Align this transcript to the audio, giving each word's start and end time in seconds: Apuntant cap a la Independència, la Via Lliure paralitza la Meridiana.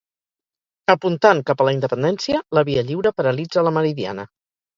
Apuntant 0.93 1.41
cap 1.49 1.61
a 1.61 1.67
la 1.67 1.73
Independència, 1.75 2.41
la 2.59 2.65
Via 2.71 2.85
Lliure 2.89 3.13
paralitza 3.21 3.67
la 3.69 3.77
Meridiana. 3.79 4.29